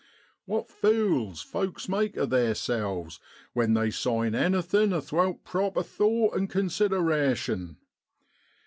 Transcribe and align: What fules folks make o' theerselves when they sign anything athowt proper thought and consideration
What 0.45 0.67
fules 0.67 1.43
folks 1.43 1.87
make 1.87 2.17
o' 2.17 2.25
theerselves 2.25 3.19
when 3.53 3.75
they 3.75 3.91
sign 3.91 4.33
anything 4.33 4.93
athowt 4.93 5.43
proper 5.43 5.83
thought 5.83 6.35
and 6.35 6.49
consideration 6.49 7.77